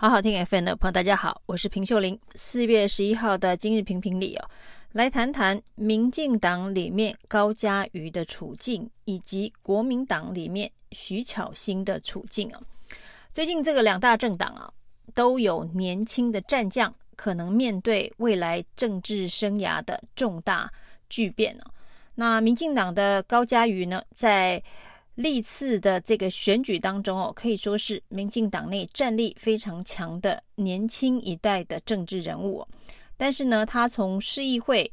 [0.00, 2.18] 好好听 FM 的朋友，大家好，我是平秀玲。
[2.34, 4.48] 四月十一号的今日评评里哦，
[4.92, 12.62] 来谈谈民进党里面高嘉瑜的处境，以及国民党里面徐巧芯的处境哦。
[13.30, 14.72] 最近这个两大政党啊，
[15.12, 20.72] 都有年轻的战将可能面对未来政治生涯的重大
[21.10, 21.70] 巨变哦。
[22.14, 24.62] 那民进党的高嘉瑜呢，在
[25.20, 32.66] 历次的这个选举当中哦，可以说是民进党内战力非常强的年轻一代的政治人物。
[33.18, 34.90] 但是呢，他从市议会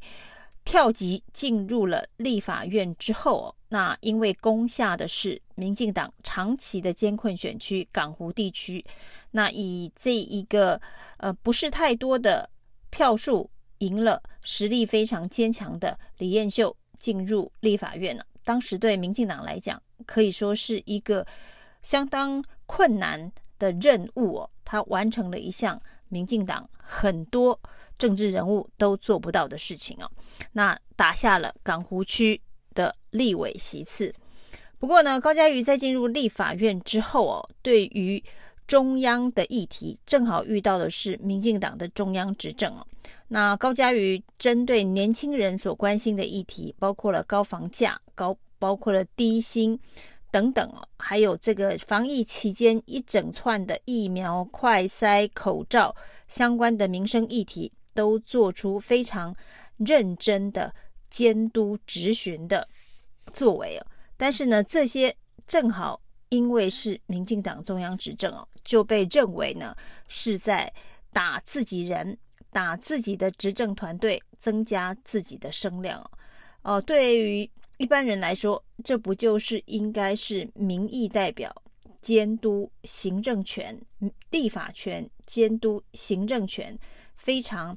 [0.66, 8.84] 跳级进入了立法院之后，那因为攻下的是民进党长期的艰困选区港湖地区，
[9.30, 10.78] 那以这一个
[11.16, 12.50] 呃不是太多的
[12.90, 13.48] 票数
[13.78, 18.22] 赢了实力非常坚强的李彦秀进入立法院了。
[18.48, 21.26] 当时对民进党来讲，可以说是一个
[21.82, 27.60] 相当困难的任务哦，他完成了一项民进党很多
[27.98, 30.10] 政治人物都做不到的事情哦，
[30.52, 32.40] 那打下了港湖区
[32.72, 34.14] 的立委席次。
[34.78, 38.24] 不过呢，高嘉瑜在进入立法院之后哦，对于
[38.66, 42.86] 中央的议题，正好遇到的是民进党的中央执政哦。
[43.28, 49.78] 那高嘉瑜针对年轻人所关心的议题，包括了高房价、高包括了低薪
[50.32, 55.94] 等等哦，还有这个防疫期间一整串的疫苗、快筛、口罩
[56.26, 59.34] 相关的民生议题，都做出非常
[59.76, 60.74] 认真的
[61.08, 62.68] 监督执询的
[63.32, 63.86] 作为哦。
[64.16, 65.14] 但是呢，这些
[65.46, 69.74] 正好因为是民进党中央执政哦，就被认为呢
[70.08, 70.70] 是在
[71.12, 72.18] 打自己人、
[72.50, 76.10] 打自己的执政团队，增加自己的声量哦。
[76.62, 77.48] 哦，对于。
[77.78, 81.54] 一般人来说，这不就是应该是民意代表
[82.00, 83.80] 监督行政权、
[84.30, 86.76] 立法权监督行政权
[87.14, 87.76] 非常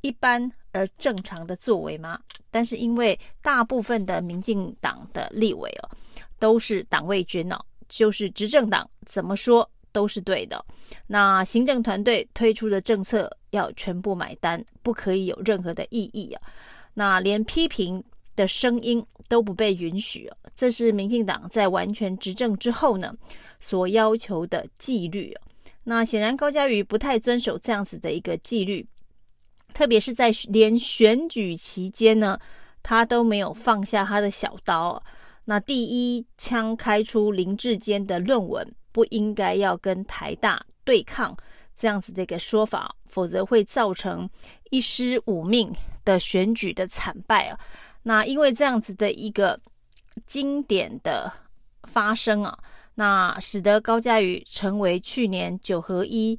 [0.00, 2.20] 一般而正常的作为吗？
[2.50, 5.90] 但是因为大部分的民进党的立委哦，
[6.38, 10.64] 都是党卫军哦，就是执政党怎么说都是对的。
[11.08, 16.42] 那行政团队推出的政策要全部买单，不可以有任何的异议啊。
[16.94, 18.02] 那连批评
[18.36, 23.14] 的声音都不被允许，这是民进党在完全执政之后呢
[23.58, 25.34] 所要求的纪律。
[25.84, 28.86] 那显然高嘉瑜不太遵守这样子的一个纪律，
[29.72, 32.38] 特别是在连选举期间呢，
[32.82, 35.02] 他都没有放下他的小刀。
[35.44, 41.36] 那第一枪开出林志坚的论文不应该要跟台大对抗
[41.74, 44.28] 这样子的一个说法，否则会造成
[44.70, 45.72] 一失五命
[46.04, 47.58] 的选举的惨败啊。
[48.02, 49.60] 那因为这样子的一个
[50.24, 51.32] 经典的
[51.84, 52.58] 发生啊，
[52.94, 56.38] 那使得高嘉瑜成为去年九合一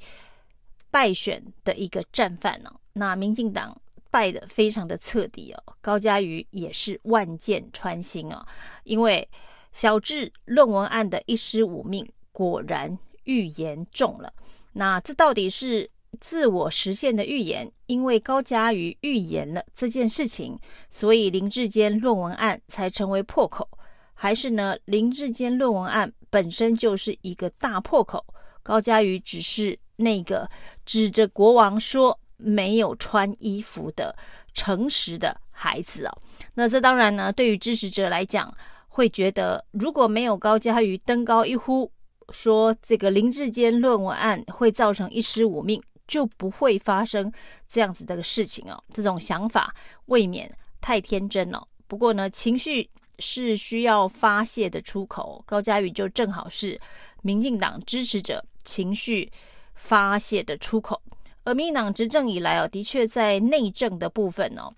[0.89, 3.79] 败选的一个战犯呢、那民进党
[4.09, 8.45] 败得非常的彻底哦、高嘉瑜也是万箭穿心啊。
[8.83, 9.27] 因为
[9.71, 14.33] 小智论文案的一尸五命，果然预言中了。
[14.73, 15.89] 那这到底是？
[16.19, 23.67] 自我实现的预言，因为高嘉瑜预言了这件事情，所以林志坚论文案才成为破口，
[24.13, 24.75] 还是呢？
[24.85, 28.23] 林志坚论文案本身就是一个大破口，
[28.61, 30.47] 高嘉瑜只是那个
[30.85, 34.15] 指着国王说没有穿衣服的
[34.53, 36.17] 诚实的孩子哦。
[36.53, 38.53] 那这当然呢，对于支持者来讲，
[38.89, 41.91] 会觉得如果没有高嘉瑜登高一呼，
[42.29, 45.81] 说这个林志坚论文案会造成一尸五命。
[46.11, 47.31] 就不会发生
[47.65, 49.73] 这样子的事情哦，这种想法
[50.07, 50.51] 未免
[50.81, 51.65] 太天真了。
[51.87, 52.89] 不过呢，情绪
[53.19, 56.77] 是需要发泄的出口，高嘉瑜就正好是
[57.21, 59.31] 民进党支持者情绪
[59.73, 61.01] 发泄的出口。
[61.45, 64.69] 而民进党执政以来哦，的确在内政的部分哦，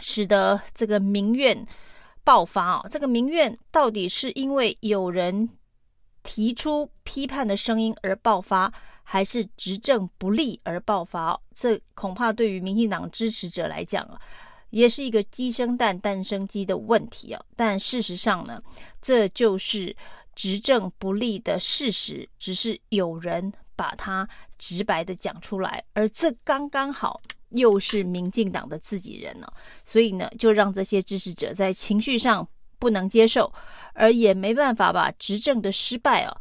[0.00, 1.66] 使得这个民怨
[2.24, 2.86] 爆发哦。
[2.90, 5.48] 这个民怨到底是因为有人
[6.22, 8.70] 提出批判的声音而爆发？
[9.12, 14.18] 还是执政不力而爆发，这恐怕对于民进党支持者来讲啊，
[14.70, 17.44] 也是一个鸡生蛋，蛋生鸡的问题啊。
[17.54, 18.58] 但事实上呢，
[19.02, 19.94] 这就是
[20.34, 24.26] 执政不力的事实，只是有人把它
[24.56, 27.20] 直白的讲出来，而这刚刚好
[27.50, 29.46] 又是民进党的自己人呢，
[29.84, 32.48] 所以呢，就让这些支持者在情绪上
[32.78, 33.52] 不能接受，
[33.92, 36.34] 而也没办法把执政的失败啊。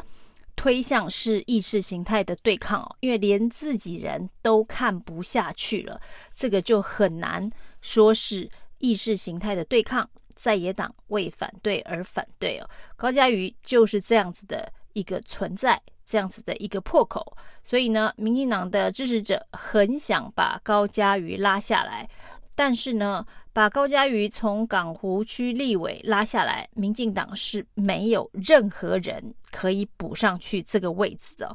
[0.62, 6.00] 推向是意识形态的对抗哦，因为连自己人都看不下去了，
[6.36, 7.50] 这个就很难
[7.82, 8.48] 说是
[8.78, 10.08] 意识形态的对抗。
[10.36, 22.08] 在野党为反对而反对哦，高嘉瑜就是这样子的一个存在，这样子的一个破口，所以呢，民进党的支持者很想把高嘉瑜拉下来，
[22.54, 31.54] 但是呢，把高嘉瑜从港湖区立委拉下来，民进党是没有任何人可以补上去这个位置的。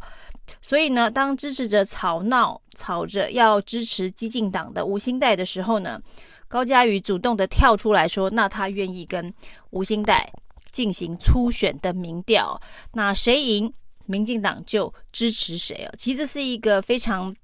[0.60, 5.98] 所以呢，当支持者吵闹吵着要支持激进党的吴欣岱的时候呢，
[6.48, 9.32] 高嘉瑜主动的跳出来说，那他愿意跟
[9.70, 10.22] 吴欣岱
[10.70, 12.60] 进行初选的民调，
[12.93, 13.72] 那谁赢，
[14.04, 15.94] 民进党就支持谁哦。
[15.96, 17.34] 其实是一个非常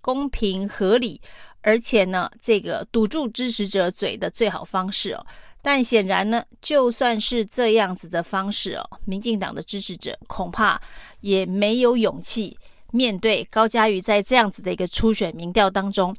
[0.00, 1.20] 公平合理。
[1.66, 5.26] 而且呢，这个堵住支持者嘴的最好方式哦，
[5.60, 10.80] 但显然呢，就算是这样子的方式哦，民进党的支持者恐怕
[11.22, 12.56] 也没有勇气
[12.92, 16.16] 面对高嘉瑜在这样子的一个初选民调当中，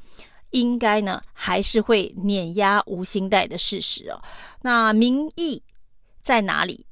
[0.50, 4.22] 应该呢还是会碾压吴欣岱的事实哦。
[4.62, 5.64] 那民意
[6.22, 6.86] 在哪里？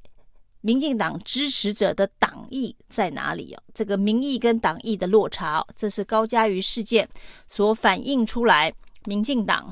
[0.66, 3.62] 民进党支持者的党意在哪里哦？
[3.72, 7.08] 这个民意跟党意的落差，这是高嘉瑜事件
[7.46, 8.74] 所反映出来。
[9.04, 9.72] 民进党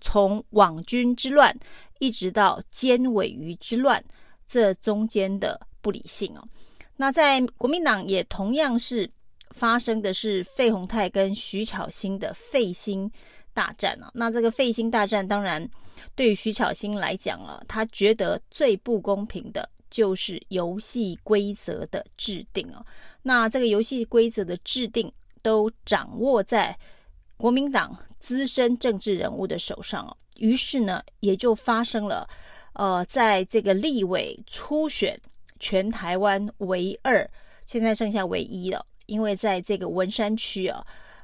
[0.00, 1.56] 从网军之乱
[2.00, 4.04] 一直到尖尾鱼之乱，
[4.44, 6.42] 这中间的不理性哦。
[6.96, 9.08] 那在国民党也同样是
[9.52, 13.08] 发生的是费鸿泰跟徐巧芯的费心
[13.54, 14.10] 大战啊。
[14.12, 15.64] 那这个费心大战，当然
[16.16, 19.70] 对于徐巧芯来讲啊，他觉得最不公平的。
[19.92, 22.82] 就是游戏规则的制定哦，
[23.20, 25.12] 那这个游戏规则的制定
[25.42, 26.74] 都掌握在
[27.36, 32.26] 国民党资深政治人物的手上哦，于是呢，也就发生了，
[32.72, 35.20] 呃，在这个立委初选
[35.60, 37.28] 全台湾唯二，
[37.66, 40.82] 现在剩下唯一了，因为在这个文山区啊，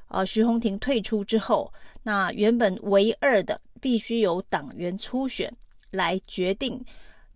[0.09, 1.73] 呃，徐宏庭退出之后，
[2.03, 5.51] 那原本唯二的必须由党员初选
[5.93, 6.85] 来决定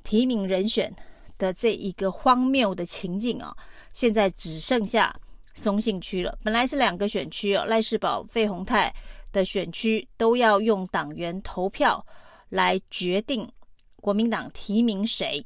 [0.05, 0.94] 提名人选。
[1.43, 3.53] 的这一个荒谬的情景啊，
[3.93, 5.12] 现在只剩下
[5.55, 6.39] 松信区了。
[6.44, 8.94] 本来是两个选区哦，赖世宝、费鸿泰
[9.33, 12.06] 的选区都要用党员投票
[12.49, 13.50] 来决定
[13.97, 15.44] 国民党提名谁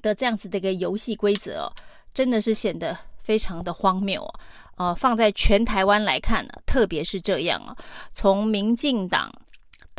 [0.00, 1.72] 的这样子的一个游戏规则哦，
[2.14, 4.40] 真的是显得非常的荒谬哦。
[4.76, 7.76] 呃，放在全台湾来看呢，特别是这样啊，
[8.12, 9.28] 从民进党。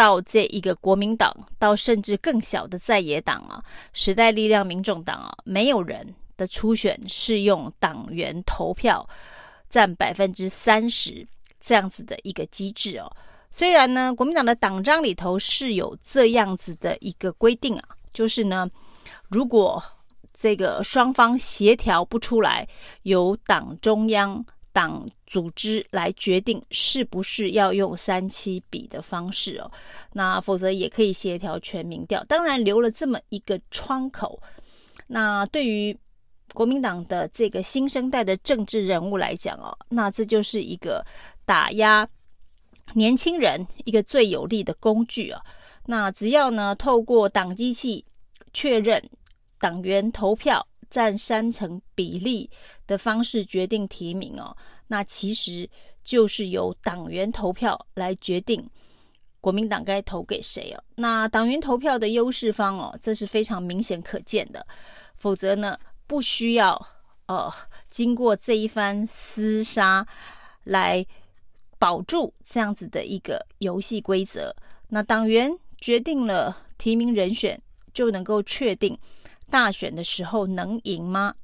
[0.01, 3.63] 到这一个国民党，到甚至更小的在野党啊，
[3.93, 9.07] 时代力量、民众党啊，没有人的初选是用党员投票
[9.69, 11.23] 占百分之三十
[11.59, 13.15] 这样子的一个机制哦。
[13.51, 18.67] 虽然呢，国民党的党章里头是有这样子的一个规定啊，就是呢，
[19.29, 19.83] 如果
[20.33, 22.67] 这个双方协调不出来，
[23.03, 24.43] 由党中央。
[24.73, 29.71] 党组织来决定是不是要用三七比的方式哦，
[30.13, 32.23] 那否则也可以协调全民调。
[32.25, 34.41] 当然留了这么一个窗口，
[35.07, 35.97] 那对于
[36.53, 41.05] 国民党的这个新生代的政治人物来讲哦，那这就是一个
[41.45, 42.07] 打压
[42.93, 45.41] 年轻人一个最有力的工具啊。
[45.85, 48.05] 那只要呢透过党机器
[48.53, 49.03] 确认
[49.59, 50.65] 党员投票。
[50.91, 52.47] 占三成比例
[52.85, 54.55] 的方式决定提名哦，
[54.85, 55.67] 那其实
[56.03, 58.63] 就是由党员投票来决定
[59.39, 60.83] 国民党该投给谁哦。
[60.95, 64.63] 那党员投票的优势方哦，这是非常明显可见的。
[65.17, 66.79] 否则呢，不需要
[67.27, 67.51] 呃
[67.89, 70.05] 经过这一番厮杀
[70.63, 71.05] 来
[71.79, 74.53] 保住这样子的一个游戏规则。
[74.89, 77.59] 那党员决定了提名人选，
[77.93, 78.97] 就能够确定。
[79.51, 81.35] 大选的时候能赢吗？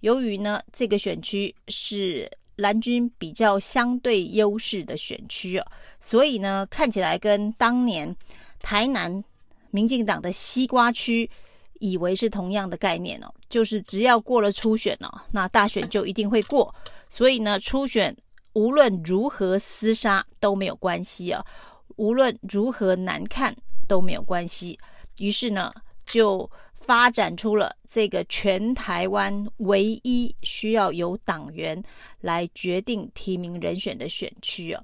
[0.00, 5.66] 由于呢，这个选区是蓝军比较相对优势的选区哦，
[6.00, 8.14] 所以呢，看起来跟当年
[8.60, 9.22] 台南
[9.70, 11.28] 民进党的西瓜区
[11.80, 16.72] 以为是同样的概念哦，就是只要过了初选哦，那大选就一定会过。
[17.10, 18.16] 所以呢，初选
[18.52, 21.44] 无论如何厮杀都没有关系啊，
[21.96, 23.54] 无论如何难看
[23.88, 24.78] 都没有关系。
[25.18, 25.74] 于是呢，
[26.06, 26.48] 就。
[26.86, 31.82] 发展出了这个全台湾唯一需要由党员
[32.20, 34.82] 来决定提名人选的选区啊，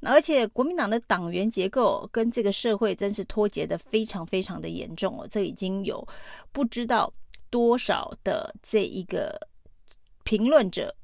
[0.00, 6.06] 而且国民党的党员结构跟这个社会真是脱节的非常非常的严重哦，这已经有
[6.52, 7.12] 不知道
[7.50, 9.38] 多少的这一个
[10.24, 10.94] 评论者、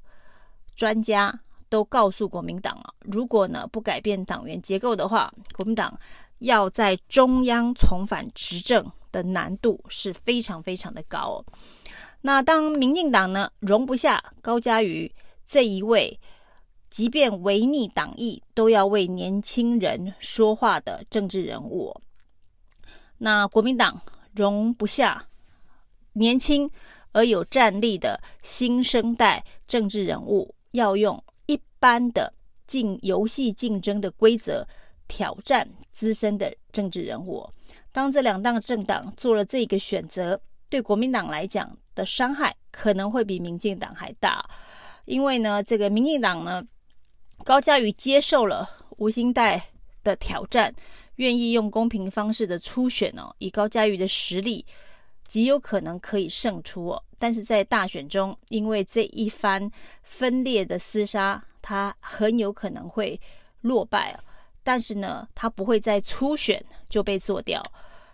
[0.75, 1.39] 专家
[1.69, 5.95] 都告诉国民党啊，如果呢不改变党员结构的话，国民党
[6.39, 8.83] 要在中央重返执政。
[9.11, 11.45] 的难度是非常非常的高哦。
[12.21, 15.11] 那当民进党呢容不下高嘉瑜
[15.45, 16.19] 这一位，
[16.89, 21.95] 即便违逆党意都要为年轻人说话的政治人物，
[23.17, 24.01] 那国民党
[24.33, 25.25] 容不下
[26.13, 26.69] 年轻
[27.11, 32.33] 而有战力的新生代政治人物，要用一般的
[32.67, 34.67] 竞游戏竞争的规则
[35.07, 37.49] 挑战资深的政治人物。
[37.91, 44.47] 当这两大政党做了这个选择，对国民党来讲的伤害可能会比民进党还大，
[45.05, 46.63] 因为呢，这个民进党呢，
[47.43, 49.59] 高嘉瑜接受了吴欣岱
[50.03, 50.73] 的挑战，
[51.15, 54.65] 愿意用公平方式的初选哦，以高嘉瑜的实力，
[55.25, 57.03] 极有可能可以胜出哦。
[57.17, 59.69] 但是在大选中，因为这一番
[60.03, 63.19] 分裂的厮杀，他很有可能会
[63.61, 64.23] 落败哦。
[64.69, 67.59] 但是呢，他不会在初选就被做掉。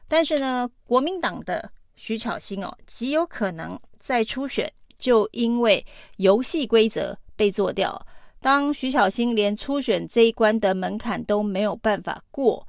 [0.07, 5.85] 但是呢，国民党的徐巧芯哦，极有可能在初选就因为
[6.15, 8.01] 游戏规则被做掉。
[8.39, 12.65] 当徐巧芯连初选这一关的门槛都没有办法过，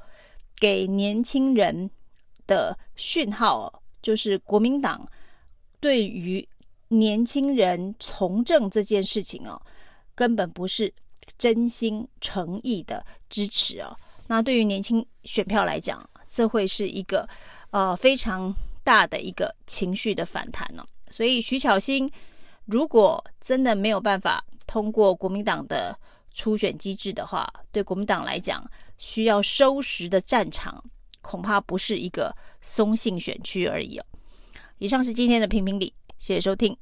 [0.59, 1.89] 给年轻人
[2.45, 5.09] 的讯号哦，就是国民党
[5.79, 6.45] 对于
[6.89, 9.63] 年轻人从政这件事情哦，
[10.17, 10.93] 根本不是。
[11.39, 13.97] 真心诚意的支持哦，
[14.29, 17.29] 那对于年轻选票来讲，这会是一个
[17.71, 20.89] 呃非常大的一个情绪的反弹呢、哦。
[21.11, 22.11] 所以徐巧芯
[22.65, 25.97] 如果真的没有办法通过国民党的
[26.33, 28.65] 初选机制的话，对国民党来讲，
[28.99, 30.83] 需要收拾的战场
[31.21, 34.05] 恐怕不是一个松信选区而已哦。
[34.79, 36.77] 以上是今天的评评理，谢谢收听。